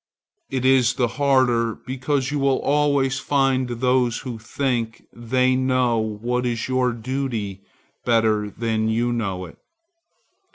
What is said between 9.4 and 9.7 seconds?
it.